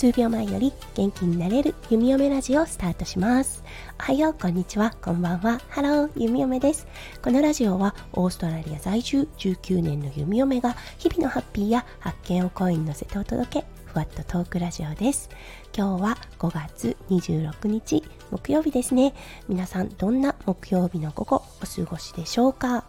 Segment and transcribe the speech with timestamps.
[0.00, 3.62] 数秒前より元気になれる弓嫁ラジオをスタートします。
[3.98, 4.96] おはようこんにちは。
[5.02, 5.60] こんばんは。
[5.68, 6.86] ハロー弓嫁です。
[7.20, 15.28] このラジオはオーストラリア在住19年の弓嫁が日々のハッピーや発見を声に乗せてお届けふわっとトークラジオです。
[15.76, 19.12] 今日は5月26日木曜日ですね。
[19.50, 22.84] 皆さんどんな木曜日の午後お過ごしでしょうか？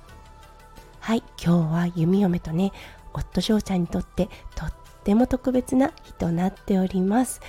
[1.02, 2.72] はい今日は弓嫁とね
[3.12, 4.74] 夫翔ちゃんにとってとっ
[5.04, 7.42] ても特別な日となっております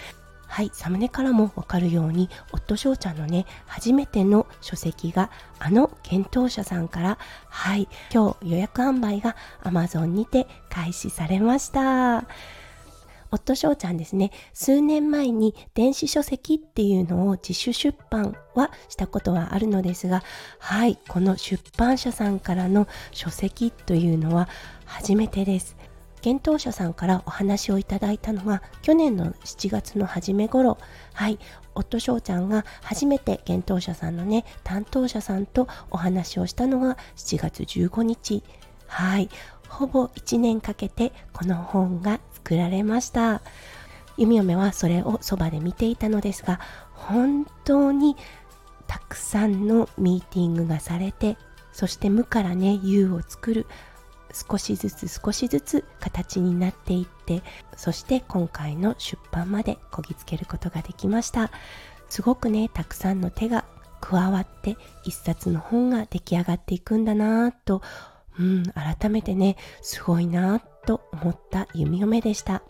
[0.53, 7.17] はい、サムネからもわかるように、夫翔ちゃんのね、初めての書籍が、あの検討者さんから、
[7.49, 12.27] はい、今日予約販売が Amazon にて開始されました。
[13.31, 20.23] 夫翔ちゃんですね、数年前に電子書籍っていうのを自主出版はしたことはあるのですが、
[20.59, 24.51] はい、この出版社さんからの書籍というのは
[24.85, 25.82] 初めてです。
[26.23, 30.79] 検討者さんからお話をいただいたのは去年の7月の初め頃。
[31.13, 31.39] はい。
[31.75, 38.43] 夫翔ちゃんが初めて検討者さんのね担当者さんとお話をしたのが7月15日。
[38.87, 39.29] はい。
[39.69, 43.43] ほぼ1年かけてこの本が作られました。
[44.17, 46.61] 弓嫁はそれをそばで見ていたのですが
[46.93, 48.17] 本当に
[48.87, 51.37] たくさんのミーティングがされて
[51.73, 53.67] そして無からね U を作る
[54.33, 57.43] 少しずつ少しずつ形になっていって
[57.77, 61.51] そして今回の出版までこぎつけることができました。
[62.09, 63.65] すごくねたくさんの手が
[64.01, 67.81] 加わって一冊の本が出来上がっていくんだなぁと、
[68.39, 72.63] うん、改めてねすごいなぁと思った弓嫁でした。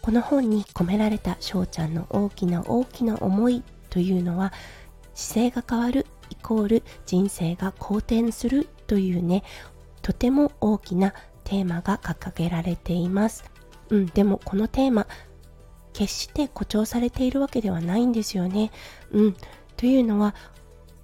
[0.00, 4.52] この本に込められた翔ちゃんの大きな大きな思いというのは
[5.12, 9.42] 姿勢が変わるイコール人生が好転するというね
[10.08, 11.12] とても大きな
[11.44, 13.44] テーマが掲げられています。
[13.90, 15.06] うん、でもこのテーマ、
[15.92, 18.70] 決して誇張されているわけではないんですよね。
[19.12, 19.36] うん、
[19.76, 20.34] というのは、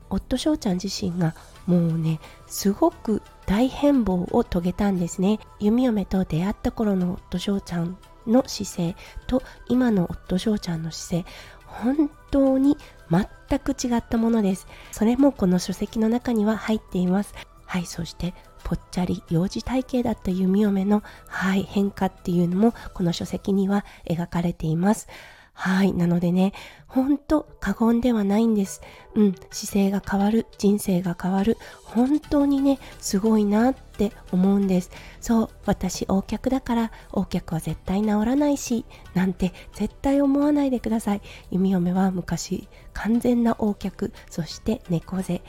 [0.09, 1.35] 夫翔ちゃん自身が
[1.67, 5.39] もうね、すごく大変貌を遂げたんですね。
[5.61, 11.31] 弓嫁と出会った頃の夫翔ちゃんの姿勢と今の夫翔ちゃんの姿勢、
[11.67, 12.79] 本当に
[13.11, 14.67] 全く違ったものです。
[14.93, 17.35] それもこの書籍の中には入っています。
[17.67, 25.09] はい、そしてぽっちゃり幼児体型だった弓嫁の、はい、変化っていうのもこの書籍には描かれています。
[25.57, 25.93] はい。
[25.93, 26.53] なのでね、
[26.89, 28.83] ほんと過言ではないんです。
[29.15, 29.35] うん。
[29.53, 30.47] 姿勢が変わる。
[30.59, 31.57] 人生が変わる。
[31.85, 34.91] 本当にね、すごいなって思うんです。
[35.21, 35.49] そう。
[35.65, 41.23] 私、横脚だから、横脚は絶対治らないし、なんて絶対思わないでください。
[41.53, 45.41] 弓嫁は昔、完全な横脚、そして猫背。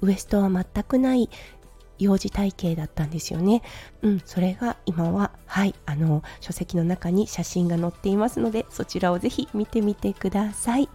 [0.00, 1.30] ウエストは全くない
[1.98, 3.62] 幼児体型だったんですよね。
[4.02, 10.88] うん、それが今は、はい、あの、書籍の中に写真が載っていますので、そちらをぜひ見てみてください。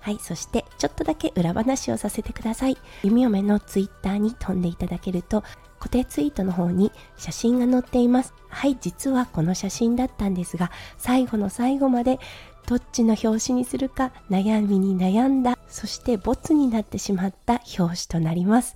[0.00, 2.78] はい、そしてちょっとだけ裏話をさせてください。
[3.02, 5.44] 弓嫁のツイッターに飛んでいただけると、
[5.78, 8.34] 固定ツイートの方に写真が載っています。
[8.48, 12.18] はい、実はこの写真だったんですが、最後の最後まで
[12.66, 18.74] どっちの表紙にするか悩みに悩んだ、そしてボツになってしまった表紙となります。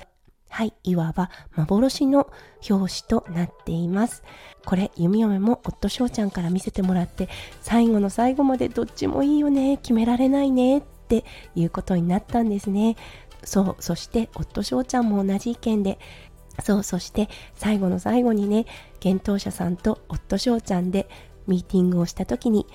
[0.48, 2.30] はい、いわば幻の
[2.70, 4.22] 表紙となっています。
[4.64, 7.28] これ、弓嫁も夫翔ちゃんから見せてもらって、
[7.60, 11.24] 最後の最後までどっちもいいよね、決められないねって
[11.56, 12.94] いうことになったんですね。
[13.42, 15.98] そう、そして夫翔ちゃんも同じ意見で、
[16.62, 18.66] そう、そして最後の最後にね、
[19.00, 21.08] 検討者さんと夫翔ちゃんで
[21.48, 22.66] ミーティングをした時に、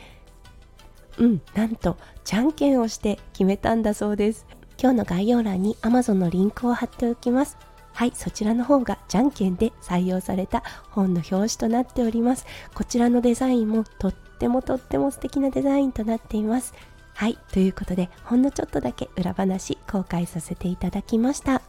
[1.19, 4.47] うん、なんと、じゃんけんをして決めたんだそうです。
[4.81, 7.57] 今日の概要欄に Amazon のリンクを貼っておきます。
[7.91, 12.45] はい、そちらの方がじゃんけんで採用された本の表紙となっております。
[12.73, 16.73] こちらのデザインもとってもとっても素敵なデザインとなっています。
[17.13, 21.61] はい、ということでほんのちょっとだけ裏話公開させていただきました。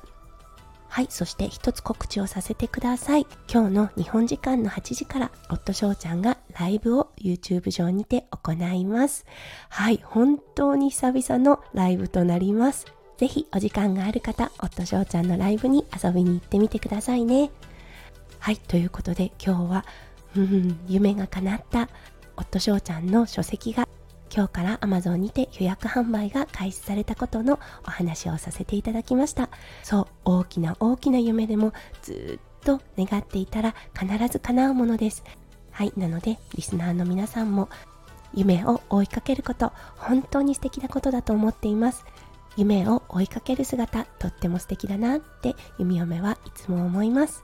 [0.87, 3.27] はい、そして一つ告知をさせてください。
[3.53, 9.27] 今日の日本時間の8時から、夫翔ちゃんがライブを YouTube 上にて行います。
[9.69, 12.87] はい、本当に久々のライブとなります。
[13.17, 17.51] ぜひお時間がある方、夫翔ちゃんのライブに遊びに行ってみてくださいね。
[18.39, 19.85] はい、ということで今日は、
[20.37, 21.91] うん、夢が叶った
[22.37, 23.87] 夫翔ちゃんの書籍が
[24.35, 29.51] 今日から Amazon にて予約販売が開始されたことのお話をさせていただきました。
[29.83, 35.25] そう、大きな大きな夢でもずっと願っていたら必ず叶うものです。
[35.81, 37.71] はい、なのでリスナーの皆さんも
[38.35, 42.05] 夢を追いかけること、本当に素敵なことだと思っています。
[42.59, 47.43] 夢を追いかける姿とっても素敵だなって弓嫁はいつも思います。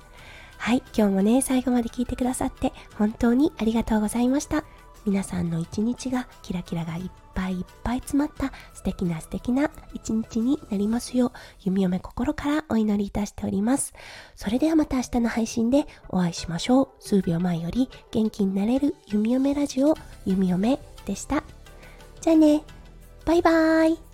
[0.58, 4.64] はい今日もね最後まで聞いてくださって本当にありがとうございました。
[5.06, 13.92] 皆さんの一日がキラキラがいっぱいいっぱい詰まった素敵な素敵な一日になりますよう、弓嫁心からお祈りいたしております。
[14.34, 16.88] それではまた明日の配信でお会いしましょう。
[16.98, 19.94] 数秒前より元気になれる弓嫁ラジオ、
[20.24, 21.44] 弓嫁でした。
[22.20, 22.62] じゃあね、
[23.24, 24.05] バイバーイ。